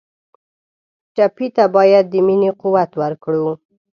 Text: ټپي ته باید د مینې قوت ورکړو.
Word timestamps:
ټپي 1.15 1.47
ته 1.55 1.63
باید 1.75 2.05
د 2.09 2.15
مینې 2.27 2.51
قوت 2.61 2.91
ورکړو. 3.01 3.47